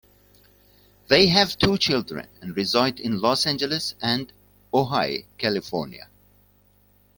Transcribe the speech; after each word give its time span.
They 1.09 1.27
have 1.27 1.59
two 1.59 1.77
children, 1.77 2.27
and 2.41 2.57
reside 2.57 2.99
in 2.99 3.21
Los 3.21 3.45
Angeles 3.45 3.93
and 4.01 4.33
Ojai, 4.73 5.25
California. 5.37 6.09